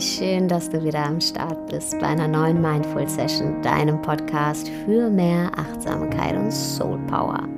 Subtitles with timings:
[0.00, 5.10] Schön, dass du wieder am Start bist bei einer neuen Mindful Session, deinem Podcast für
[5.10, 7.48] mehr Achtsamkeit und Soul Power.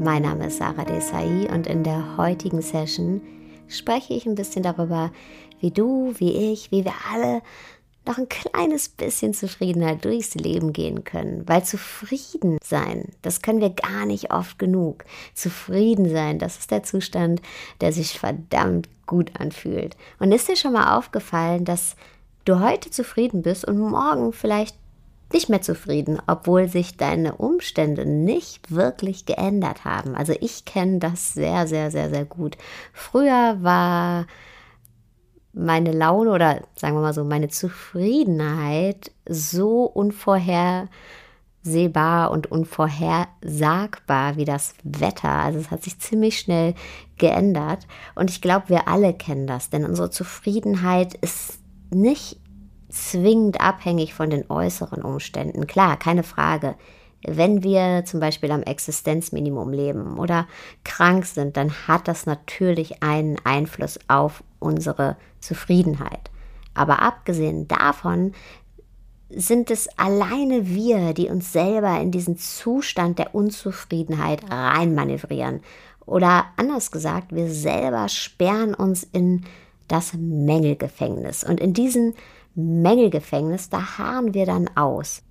[0.00, 3.20] Mein Name ist Sarah Desai und in der heutigen Session
[3.68, 5.12] spreche ich ein bisschen darüber,
[5.60, 7.42] wie du, wie ich, wie wir alle
[8.06, 11.42] noch ein kleines bisschen Zufriedenheit durchs Leben gehen können.
[11.46, 15.04] Weil zufrieden sein, das können wir gar nicht oft genug.
[15.34, 17.40] Zufrieden sein, das ist der Zustand,
[17.80, 19.96] der sich verdammt gut anfühlt.
[20.18, 21.96] Und ist dir schon mal aufgefallen, dass
[22.44, 24.76] du heute zufrieden bist und morgen vielleicht
[25.32, 30.14] nicht mehr zufrieden, obwohl sich deine Umstände nicht wirklich geändert haben.
[30.14, 32.56] Also ich kenne das sehr, sehr, sehr, sehr gut.
[32.92, 34.26] Früher war
[35.54, 40.88] meine Laune oder sagen wir mal so, meine Zufriedenheit so unvorhersehbar
[42.30, 45.30] und unvorhersagbar wie das Wetter.
[45.30, 46.74] Also es hat sich ziemlich schnell
[47.16, 51.60] geändert und ich glaube, wir alle kennen das, denn unsere Zufriedenheit ist
[51.90, 52.40] nicht
[52.88, 55.66] zwingend abhängig von den äußeren Umständen.
[55.66, 56.76] Klar, keine Frage.
[57.26, 60.46] Wenn wir zum Beispiel am Existenzminimum leben oder
[60.84, 66.30] krank sind, dann hat das natürlich einen Einfluss auf unsere Zufriedenheit.
[66.74, 68.32] Aber abgesehen davon
[69.30, 75.60] sind es alleine wir, die uns selber in diesen Zustand der Unzufriedenheit reinmanövrieren.
[76.06, 79.44] Oder anders gesagt, wir selber sperren uns in
[79.88, 81.44] das Mängelgefängnis.
[81.44, 82.14] Und in diesem
[82.54, 85.22] Mängelgefängnis, da harren wir dann aus.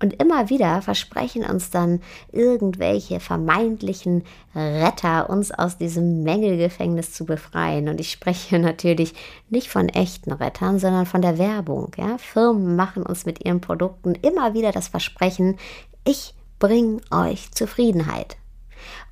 [0.00, 4.22] Und immer wieder versprechen uns dann irgendwelche vermeintlichen
[4.54, 7.88] Retter, uns aus diesem Mängelgefängnis zu befreien.
[7.88, 9.14] Und ich spreche natürlich
[9.50, 11.90] nicht von echten Rettern, sondern von der Werbung.
[11.96, 12.18] Ja?
[12.18, 15.58] Firmen machen uns mit ihren Produkten immer wieder das Versprechen,
[16.04, 18.36] ich bringe euch Zufriedenheit.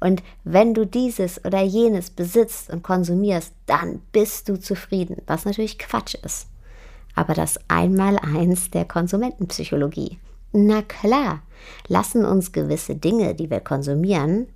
[0.00, 5.78] Und wenn du dieses oder jenes besitzt und konsumierst, dann bist du zufrieden, was natürlich
[5.78, 6.48] Quatsch ist.
[7.14, 10.18] Aber das Einmaleins der Konsumentenpsychologie.
[10.58, 11.42] Na klar,
[11.86, 14.46] lassen uns gewisse Dinge, die wir konsumieren,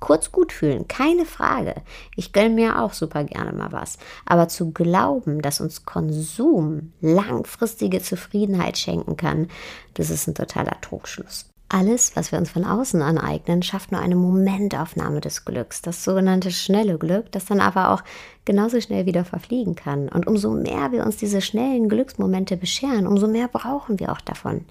[0.00, 1.76] kurz gut fühlen, keine Frage.
[2.16, 3.98] Ich gönne mir auch super gerne mal was.
[4.26, 9.46] Aber zu glauben, dass uns Konsum langfristige Zufriedenheit schenken kann,
[9.94, 11.46] das ist ein totaler Trugschluss.
[11.68, 16.50] Alles, was wir uns von außen aneignen, schafft nur eine Momentaufnahme des Glücks, das sogenannte
[16.50, 18.02] schnelle Glück, das dann aber auch
[18.44, 20.08] genauso schnell wieder verfliegen kann.
[20.08, 24.64] Und umso mehr wir uns diese schnellen Glücksmomente bescheren, umso mehr brauchen wir auch davon.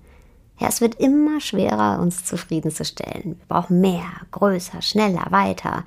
[0.59, 3.37] Ja, es wird immer schwerer, uns zufriedenzustellen.
[3.37, 5.85] Wir brauchen mehr, größer, schneller, weiter.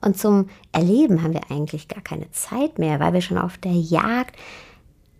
[0.00, 3.72] Und zum Erleben haben wir eigentlich gar keine Zeit mehr, weil wir schon auf der
[3.72, 4.36] Jagd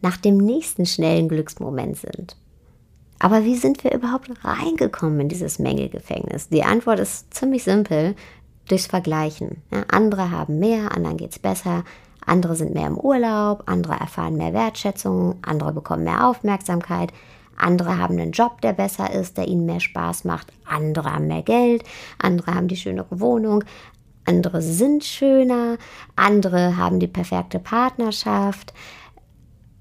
[0.01, 2.37] nach dem nächsten schnellen Glücksmoment sind.
[3.19, 6.49] Aber wie sind wir überhaupt reingekommen in dieses Mängelgefängnis?
[6.49, 8.15] Die Antwort ist ziemlich simpel,
[8.67, 9.63] durchs Vergleichen.
[9.71, 11.85] Ja, andere haben mehr, anderen geht es besser,
[12.25, 17.13] andere sind mehr im Urlaub, andere erfahren mehr Wertschätzung, andere bekommen mehr Aufmerksamkeit,
[17.63, 20.53] andere haben einen Job, der besser ist, der ihnen mehr Spaß macht.
[20.65, 21.85] Andere haben mehr Geld.
[22.19, 23.65] Andere haben die schönere Wohnung.
[24.25, 25.77] Andere sind schöner.
[26.17, 28.73] Andere haben die perfekte Partnerschaft.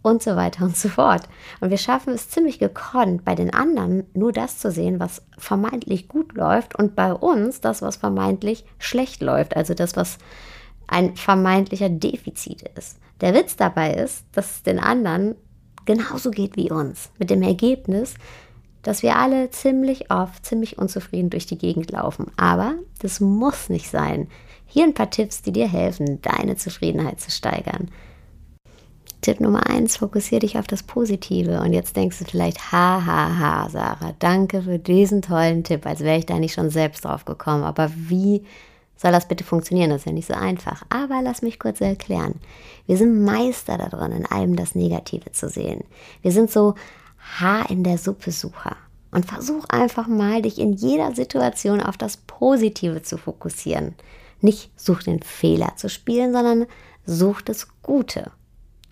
[0.01, 1.23] Und so weiter und so fort.
[1.59, 6.07] Und wir schaffen es ziemlich gekonnt, bei den anderen nur das zu sehen, was vermeintlich
[6.07, 9.57] gut läuft und bei uns das, was vermeintlich schlecht läuft.
[9.57, 10.18] Also das, was
[10.88, 13.00] ein vermeintlicher Defizit ist.
[13.22, 15.35] Der Witz dabei ist, dass es den anderen
[15.89, 17.09] genauso geht wie uns.
[17.17, 18.13] Mit dem Ergebnis,
[18.83, 22.27] dass wir alle ziemlich oft ziemlich unzufrieden durch die Gegend laufen.
[22.38, 24.27] Aber das muss nicht sein.
[24.67, 27.89] Hier ein paar Tipps, die dir helfen, deine Zufriedenheit zu steigern.
[29.22, 31.59] Tipp Nummer eins, fokussiere dich auf das Positive.
[31.61, 36.01] Und jetzt denkst du vielleicht, ha, ha, ha, Sarah, danke für diesen tollen Tipp, als
[36.01, 37.63] wäre ich da nicht schon selbst drauf gekommen.
[37.63, 38.44] Aber wie
[39.01, 39.92] soll das bitte funktionieren?
[39.92, 40.84] Das ist ja nicht so einfach.
[40.90, 42.36] Aber lass mich kurz erklären.
[42.86, 45.86] Wir sind Meister darin, in allem das Negative zu sehen.
[46.22, 46.75] Wir sind so
[47.18, 48.75] Haar in der Suppe Sucher.
[49.12, 53.96] Und versuch einfach mal, dich in jeder Situation auf das Positive zu fokussieren.
[54.42, 56.66] Nicht such den Fehler zu spielen, sondern
[57.06, 58.31] such das Gute.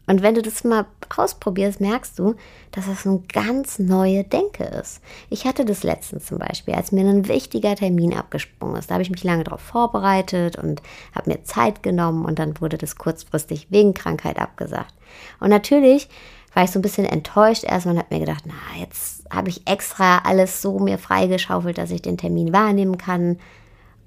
[0.07, 2.35] Und wenn du das mal ausprobierst, merkst du,
[2.71, 5.01] dass das eine ganz neue Denke ist.
[5.29, 8.89] Ich hatte das letztens zum Beispiel, als mir ein wichtiger Termin abgesprungen ist.
[8.89, 10.81] Da habe ich mich lange darauf vorbereitet und
[11.13, 14.93] habe mir Zeit genommen und dann wurde das kurzfristig wegen Krankheit abgesagt.
[15.41, 16.07] Und natürlich
[16.53, 19.67] war ich so ein bisschen enttäuscht erstmal und habe mir gedacht, na, jetzt habe ich
[19.67, 23.37] extra alles so mir freigeschaufelt, dass ich den Termin wahrnehmen kann.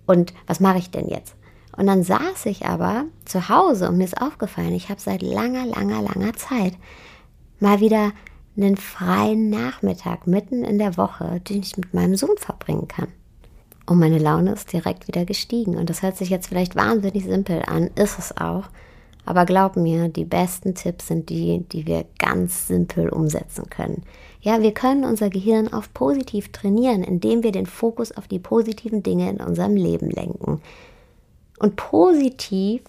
[0.07, 1.35] Und was mache ich denn jetzt?
[1.77, 5.67] Und dann saß ich aber zu Hause und mir ist aufgefallen, ich habe seit langer,
[5.67, 6.75] langer, langer Zeit
[7.61, 8.13] mal wieder
[8.57, 13.09] einen freien Nachmittag mitten in der Woche, den ich mit meinem Sohn verbringen kann.
[13.87, 15.77] Und meine Laune ist direkt wieder gestiegen.
[15.77, 18.65] Und das hört sich jetzt vielleicht wahnsinnig simpel an, ist es auch.
[19.27, 24.03] Aber glaub mir, die besten Tipps sind die, die wir ganz simpel umsetzen können.
[24.41, 29.03] Ja, wir können unser Gehirn auf positiv trainieren, indem wir den Fokus auf die positiven
[29.03, 30.61] Dinge in unserem Leben lenken.
[31.61, 32.83] Und positiv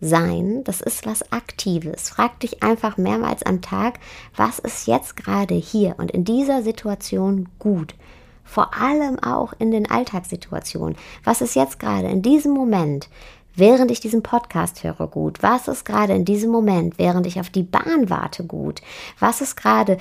[0.00, 2.10] sein, das ist was Aktives.
[2.10, 4.00] Frag dich einfach mehrmals am Tag,
[4.34, 7.94] was ist jetzt gerade hier und in dieser Situation gut?
[8.44, 10.96] Vor allem auch in den Alltagssituationen.
[11.22, 13.08] Was ist jetzt gerade in diesem Moment,
[13.54, 15.42] während ich diesen Podcast höre, gut?
[15.44, 18.82] Was ist gerade in diesem Moment, während ich auf die Bahn warte, gut?
[19.20, 19.98] Was ist gerade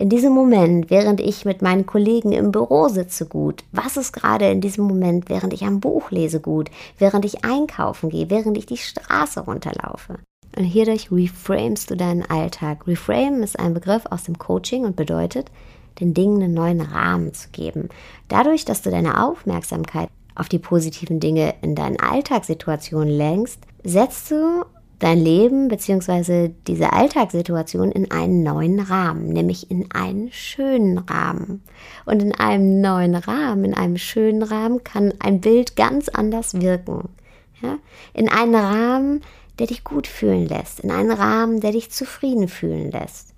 [0.00, 3.64] in diesem Moment, während ich mit meinen Kollegen im Büro sitze, gut?
[3.70, 6.70] Was ist gerade in diesem Moment, während ich ein Buch lese, gut?
[6.96, 10.14] Während ich einkaufen gehe, während ich die Straße runterlaufe?
[10.56, 12.86] Und hierdurch reframest du deinen Alltag.
[12.86, 15.50] Reframe ist ein Begriff aus dem Coaching und bedeutet,
[16.00, 17.90] den Dingen einen neuen Rahmen zu geben.
[18.28, 24.64] Dadurch, dass du deine Aufmerksamkeit auf die positiven Dinge in deinen Alltagssituationen lenkst, setzt du
[25.00, 26.50] dein Leben bzw.
[26.66, 31.62] diese Alltagssituation in einen neuen Rahmen, nämlich in einen schönen Rahmen.
[32.04, 37.08] Und in einem neuen Rahmen, in einem schönen Rahmen kann ein Bild ganz anders wirken.
[37.62, 37.78] Ja?
[38.12, 39.22] In einen Rahmen,
[39.58, 43.34] der dich gut fühlen lässt, in einen Rahmen, der dich zufrieden fühlen lässt.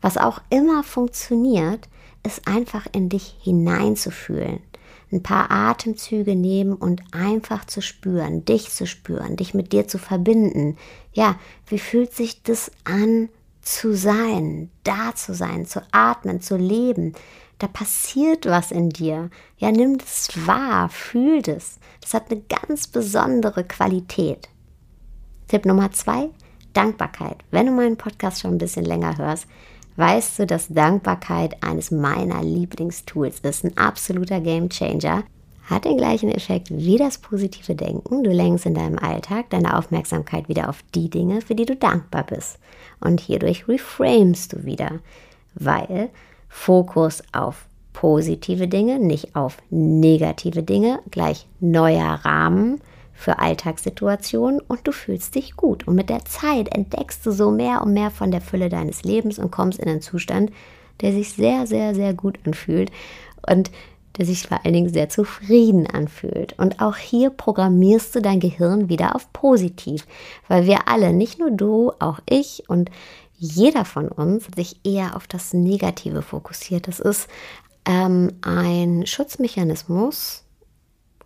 [0.00, 1.88] Was auch immer funktioniert,
[2.24, 4.60] ist einfach in dich hineinzufühlen
[5.10, 9.98] ein paar Atemzüge nehmen und einfach zu spüren, dich zu spüren, dich mit dir zu
[9.98, 10.76] verbinden.
[11.12, 13.28] Ja, wie fühlt sich das an
[13.62, 17.14] zu sein, da zu sein, zu atmen, zu leben?
[17.58, 19.30] Da passiert was in dir.
[19.56, 21.78] Ja, nimm das wahr, fühl das.
[22.00, 24.48] Das hat eine ganz besondere Qualität.
[25.48, 26.28] Tipp Nummer zwei,
[26.72, 27.38] Dankbarkeit.
[27.50, 29.46] Wenn du meinen Podcast schon ein bisschen länger hörst,
[29.98, 35.24] weißt du, dass Dankbarkeit eines meiner Lieblingstools ist, ein absoluter Gamechanger.
[35.68, 38.24] Hat den gleichen Effekt wie das positive Denken.
[38.24, 42.24] Du lenkst in deinem Alltag deine Aufmerksamkeit wieder auf die Dinge, für die du dankbar
[42.24, 42.58] bist.
[43.00, 45.00] Und hierdurch reframest du wieder,
[45.54, 46.08] weil
[46.48, 52.80] Fokus auf positive Dinge, nicht auf negative Dinge, gleich neuer Rahmen,
[53.18, 55.88] für Alltagssituationen und du fühlst dich gut.
[55.88, 59.40] Und mit der Zeit entdeckst du so mehr und mehr von der Fülle deines Lebens
[59.40, 60.52] und kommst in einen Zustand,
[61.00, 62.92] der sich sehr, sehr, sehr gut anfühlt
[63.50, 63.72] und
[64.16, 66.56] der sich vor allen Dingen sehr zufrieden anfühlt.
[66.58, 70.06] Und auch hier programmierst du dein Gehirn wieder auf positiv,
[70.46, 72.88] weil wir alle, nicht nur du, auch ich und
[73.36, 76.86] jeder von uns sich eher auf das Negative fokussiert.
[76.86, 77.28] Das ist
[77.84, 80.44] ähm, ein Schutzmechanismus,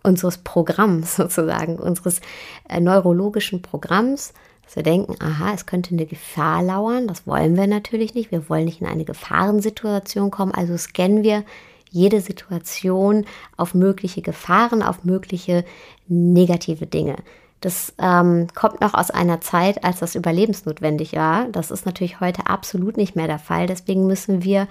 [0.03, 2.21] unseres Programms sozusagen, unseres
[2.69, 4.33] äh, neurologischen Programms,
[4.63, 7.07] dass wir denken, aha, es könnte eine Gefahr lauern.
[7.07, 8.31] Das wollen wir natürlich nicht.
[8.31, 10.53] Wir wollen nicht in eine Gefahrensituation kommen.
[10.53, 11.43] Also scannen wir
[11.89, 15.63] jede Situation auf mögliche Gefahren, auf mögliche
[16.07, 17.17] negative Dinge.
[17.63, 21.47] Das ähm, kommt noch aus einer Zeit, als das überlebensnotwendig war.
[21.47, 23.67] Das ist natürlich heute absolut nicht mehr der Fall.
[23.67, 24.67] Deswegen müssen wir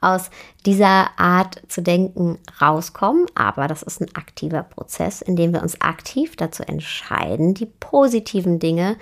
[0.00, 0.30] aus
[0.64, 3.26] dieser Art zu denken rauskommen.
[3.34, 8.60] Aber das ist ein aktiver Prozess, in dem wir uns aktiv dazu entscheiden, die positiven
[8.60, 8.96] Dinge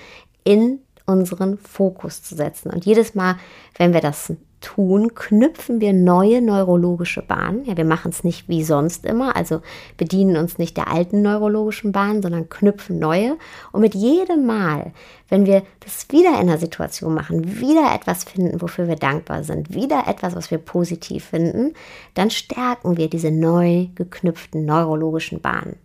[0.44, 2.70] in unseren Fokus zu setzen.
[2.70, 3.36] Und jedes Mal,
[3.76, 4.32] wenn wir das
[4.64, 7.64] tun, knüpfen wir neue neurologische Bahnen.
[7.66, 9.60] Ja, wir machen es nicht wie sonst immer, also
[9.98, 13.36] bedienen uns nicht der alten neurologischen Bahn, sondern knüpfen neue.
[13.72, 14.92] Und mit jedem Mal,
[15.28, 19.74] wenn wir das wieder in einer Situation machen, wieder etwas finden, wofür wir dankbar sind,
[19.74, 21.74] wieder etwas, was wir positiv finden,
[22.14, 25.76] dann stärken wir diese neu geknüpften neurologischen Bahnen.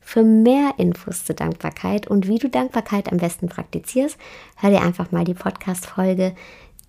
[0.00, 4.16] Für mehr Infos zur Dankbarkeit und wie du Dankbarkeit am besten praktizierst,
[4.56, 6.34] hör dir einfach mal die Podcast-Folge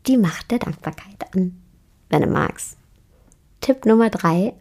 [0.08, 1.62] die Macht der Dankbarkeit an,
[2.10, 2.78] wenn du magst.
[3.62, 4.54] Tipp Nummer drei,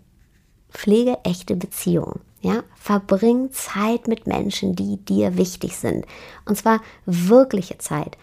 [0.70, 2.20] pflege echte Beziehungen.
[2.40, 6.04] Ja, verbring Zeit mit Menschen, die dir wichtig sind.
[6.44, 8.18] Und zwar wirkliche Zeit,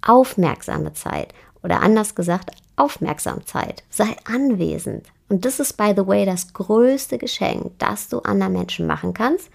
[0.00, 3.82] aufmerksame Zeit oder anders gesagt, Aufmerksamkeit.
[3.90, 5.04] Sei anwesend.
[5.28, 9.50] Und das ist, by the way, das größte Geschenk, das du anderen Menschen machen kannst.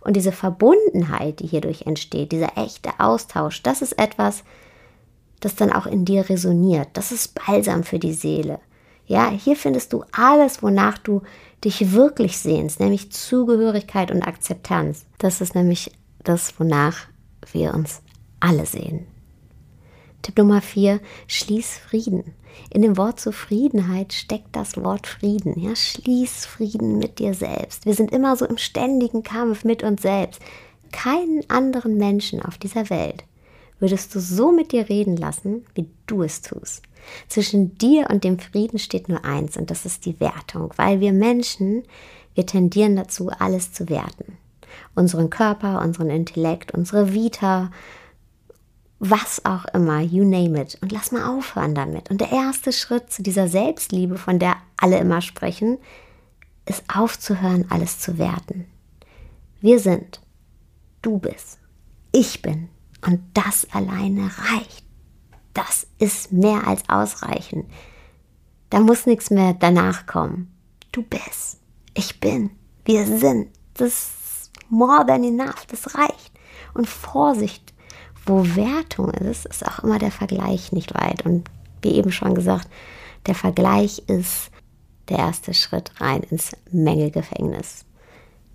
[0.00, 4.44] Und diese Verbundenheit, die hierdurch entsteht, dieser echte Austausch, das ist etwas,
[5.40, 6.88] das dann auch in dir resoniert.
[6.94, 8.60] Das ist Balsam für die Seele.
[9.06, 11.22] Ja, hier findest du alles, wonach du
[11.64, 15.06] dich wirklich sehnst, nämlich Zugehörigkeit und Akzeptanz.
[15.18, 15.92] Das ist nämlich
[16.22, 17.06] das, wonach
[17.52, 18.02] wir uns
[18.40, 19.06] alle sehen.
[20.22, 22.34] Tipp Nummer 4, schließ Frieden.
[22.70, 25.58] In dem Wort Zufriedenheit steckt das Wort Frieden.
[25.58, 27.86] Ja, schließ Frieden mit dir selbst.
[27.86, 30.42] Wir sind immer so im ständigen Kampf mit uns selbst.
[30.92, 33.24] Keinen anderen Menschen auf dieser Welt
[33.80, 36.82] würdest du so mit dir reden lassen, wie du es tust.
[37.28, 41.12] Zwischen dir und dem Frieden steht nur eins und das ist die Wertung, weil wir
[41.12, 41.84] Menschen,
[42.34, 44.36] wir tendieren dazu, alles zu werten.
[44.94, 47.70] Unseren Körper, unseren Intellekt, unsere Vita,
[48.98, 50.76] was auch immer, you name it.
[50.80, 52.10] Und lass mal aufhören damit.
[52.10, 55.78] Und der erste Schritt zu dieser Selbstliebe, von der alle immer sprechen,
[56.66, 58.66] ist aufzuhören, alles zu werten.
[59.60, 60.20] Wir sind,
[61.02, 61.58] du bist,
[62.12, 62.68] ich bin.
[63.04, 64.84] Und das alleine reicht.
[65.54, 67.66] Das ist mehr als ausreichend.
[68.70, 70.54] Da muss nichts mehr danach kommen.
[70.92, 71.60] Du bist,
[71.94, 72.50] ich bin,
[72.84, 73.48] wir sind.
[73.74, 75.66] Das ist more than enough.
[75.66, 76.32] Das reicht.
[76.74, 77.72] Und Vorsicht,
[78.26, 81.24] wo Wertung ist, ist auch immer der Vergleich nicht weit.
[81.24, 81.48] Und
[81.82, 82.68] wie eben schon gesagt,
[83.26, 84.50] der Vergleich ist
[85.08, 87.84] der erste Schritt rein ins Mängelgefängnis.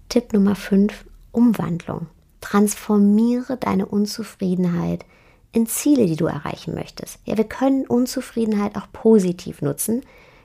[0.10, 2.08] Tipp Nummer 5, Umwandlung.
[2.44, 5.06] Transformiere deine Unzufriedenheit
[5.54, 7.20] in Ziele, die du erreichen möchtest.
[7.24, 10.02] Ja, wir können Unzufriedenheit auch positiv nutzen,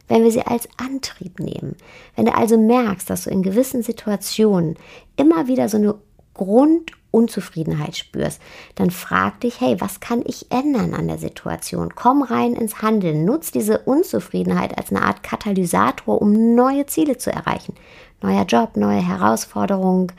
[0.06, 1.74] wenn wir sie als Antrieb nehmen.
[2.14, 4.76] Wenn du also merkst, dass du in gewissen Situationen
[5.16, 5.96] immer wieder so eine
[6.34, 8.40] Grundunzufriedenheit spürst,
[8.76, 11.96] dann frag dich, hey, was kann ich ändern an der Situation?
[11.96, 17.32] Komm rein ins Handeln, nutz diese Unzufriedenheit als eine Art Katalysator, um neue Ziele zu
[17.32, 17.74] erreichen.
[18.22, 20.12] Neuer Job, neue Herausforderung,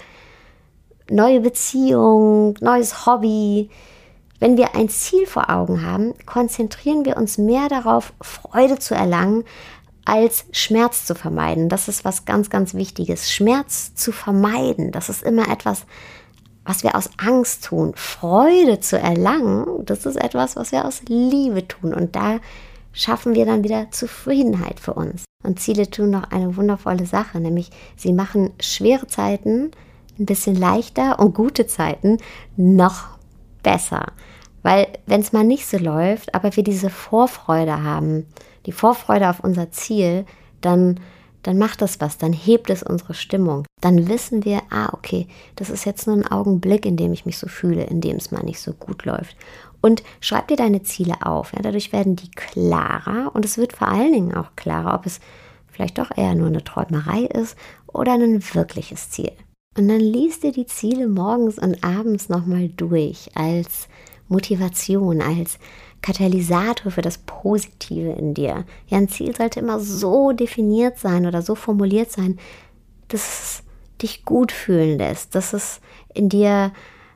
[1.09, 3.69] neue Beziehung, neues Hobby.
[4.39, 9.43] Wenn wir ein Ziel vor Augen haben, konzentrieren wir uns mehr darauf, Freude zu erlangen,
[10.05, 11.69] als Schmerz zu vermeiden.
[11.69, 13.31] Das ist was ganz, ganz Wichtiges.
[13.31, 15.85] Schmerz zu vermeiden, das ist immer etwas,
[16.65, 17.93] was wir aus Angst tun.
[17.95, 21.93] Freude zu erlangen, das ist etwas, was wir aus Liebe tun.
[21.93, 22.39] Und da
[22.93, 25.25] schaffen wir dann wieder Zufriedenheit für uns.
[25.43, 29.71] Und Ziele tun noch eine wundervolle Sache, nämlich sie machen schwere Zeiten
[30.19, 32.17] ein bisschen leichter und gute Zeiten
[32.57, 33.07] noch
[33.63, 34.13] besser.
[34.61, 38.25] Weil wenn es mal nicht so läuft, aber wir diese Vorfreude haben,
[38.65, 40.25] die Vorfreude auf unser Ziel,
[40.61, 40.99] dann,
[41.43, 43.65] dann macht das was, dann hebt es unsere Stimmung.
[43.81, 47.37] Dann wissen wir, ah, okay, das ist jetzt nur ein Augenblick, in dem ich mich
[47.37, 49.37] so fühle, in dem es mal nicht so gut läuft.
[49.81, 51.53] Und schreib dir deine Ziele auf.
[51.53, 55.21] Ja, dadurch werden die klarer und es wird vor allen Dingen auch klarer, ob es
[55.71, 57.57] vielleicht doch eher nur eine Träumerei ist
[57.87, 59.31] oder ein wirkliches Ziel.
[59.79, 63.87] Und dann liest dir die Ziele morgens und abends nochmal durch als
[64.27, 65.57] Motivation, als
[66.01, 68.65] Katalysator für das Positive in dir.
[68.87, 72.37] Ja, ein Ziel sollte immer so definiert sein oder so formuliert sein,
[73.07, 73.63] dass es
[74.01, 75.79] dich gut fühlen lässt, dass es
[76.13, 76.73] in dir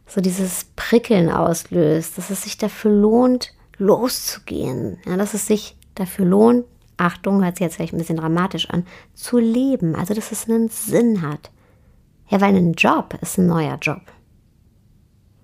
[0.07, 6.27] so dieses Prickeln auslöst, dass es sich dafür lohnt, loszugehen, ja, dass es sich dafür
[6.27, 6.63] lohnt,
[6.95, 10.69] Achtung, hört sich jetzt vielleicht ein bisschen dramatisch an, zu leben, also dass es einen
[10.69, 11.51] Sinn hat.
[12.29, 14.01] Ja, weil ein Job ist ein neuer Job.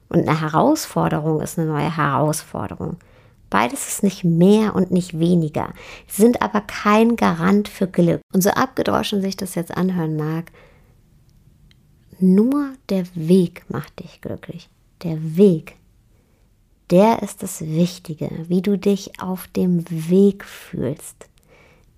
[0.09, 2.98] Und eine Herausforderung ist eine neue Herausforderung.
[3.50, 5.74] Beides ist nicht mehr und nicht weniger,
[6.07, 8.21] sind aber kein Garant für Glück.
[8.33, 10.51] Und so abgedroschen sich das jetzt anhören mag,
[12.19, 14.69] nur der Weg macht dich glücklich.
[15.03, 15.77] Der Weg,
[16.91, 21.27] der ist das Wichtige, wie du dich auf dem Weg fühlst.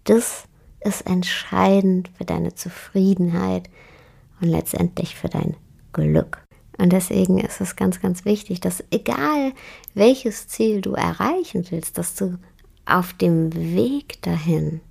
[0.05, 0.45] Das
[0.81, 3.69] ist entscheidend für deine Zufriedenheit
[4.41, 5.55] und letztendlich für dein
[5.93, 6.43] Glück.
[6.77, 9.53] Und deswegen ist es ganz, ganz wichtig, dass egal
[9.93, 12.38] welches Ziel du erreichen willst, dass du
[12.86, 14.81] auf dem Weg dahin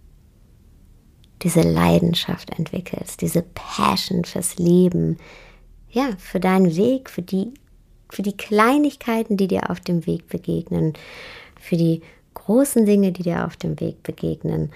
[1.42, 5.16] diese Leidenschaft entwickelst, diese Passion fürs Leben,
[5.90, 7.52] ja, für deinen Weg, für die,
[8.10, 10.92] für die Kleinigkeiten, die dir auf dem Weg begegnen,
[11.58, 12.02] für die
[12.34, 14.70] großen Dinge, die dir auf dem Weg begegnen.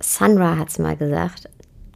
[0.00, 1.50] Sandra hat es mal gesagt,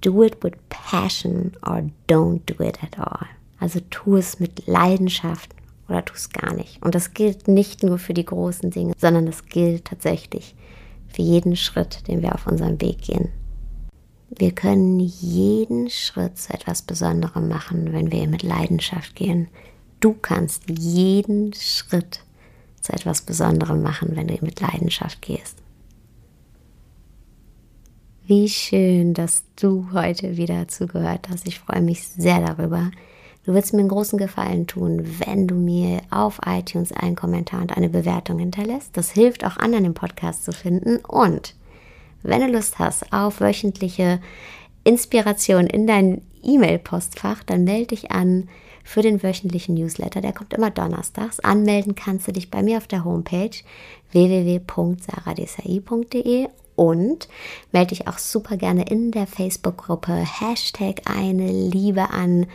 [0.04, 3.26] do it with passion or don't do it at all.
[3.58, 5.54] Also tu es mit Leidenschaft
[5.88, 6.82] oder tu es gar nicht.
[6.82, 10.54] Und das gilt nicht nur für die großen Dinge, sondern das gilt tatsächlich
[11.08, 13.30] für jeden Schritt, den wir auf unserem Weg gehen.
[14.37, 19.49] Wir können jeden Schritt zu etwas Besonderem machen, wenn wir mit Leidenschaft gehen.
[20.00, 22.20] Du kannst jeden Schritt
[22.80, 25.63] zu etwas Besonderem machen, wenn du mit Leidenschaft gehst.
[28.26, 31.47] Wie schön, dass du heute wieder zugehört hast.
[31.47, 32.90] Ich freue mich sehr darüber.
[33.45, 37.76] Du würdest mir einen großen Gefallen tun, wenn du mir auf iTunes einen Kommentar und
[37.76, 38.97] eine Bewertung hinterlässt.
[38.97, 41.04] Das hilft auch anderen, den Podcast zu finden.
[41.04, 41.54] Und
[42.23, 44.23] wenn du Lust hast auf wöchentliche
[44.85, 48.49] Inspiration in dein E-Mail-Postfach, dann melde dich an
[48.85, 50.23] für den wöchentlichen Newsletter.
[50.23, 51.40] Der kommt immer donnerstags.
[51.40, 53.50] Anmelden kannst du dich bei mir auf der Homepage
[54.12, 57.28] www.saradesai.de und
[57.73, 62.47] melde dich auch super gerne in der Facebook-Gruppe Hashtag eine Liebe an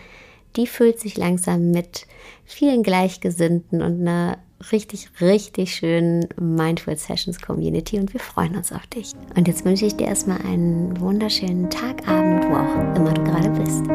[0.56, 2.06] die füllt sich langsam mit
[2.46, 4.38] vielen Gleichgesinnten und einer
[4.72, 9.14] richtig, richtig schönen Mindful Sessions Community und wir freuen uns auf dich.
[9.36, 13.52] Und jetzt wünsche ich dir erstmal einen wunderschönen Tag, Abend, wo auch immer du gerade
[13.52, 13.86] bist.